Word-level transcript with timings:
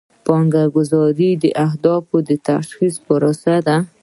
پلانګذاري 0.23 1.29
د 1.43 1.45
اهدافو 1.65 2.15
د 2.29 2.31
تشخیص 2.49 2.95
پروسه 3.05 3.55
ده. 3.67 3.77